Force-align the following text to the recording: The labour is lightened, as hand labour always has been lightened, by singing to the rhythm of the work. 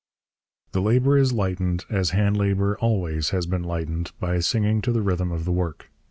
The 0.71 0.81
labour 0.81 1.15
is 1.19 1.31
lightened, 1.31 1.85
as 1.87 2.09
hand 2.09 2.35
labour 2.35 2.75
always 2.79 3.29
has 3.29 3.45
been 3.45 3.61
lightened, 3.61 4.13
by 4.19 4.39
singing 4.39 4.81
to 4.81 4.91
the 4.91 5.03
rhythm 5.03 5.31
of 5.31 5.45
the 5.45 5.51
work. 5.51 5.91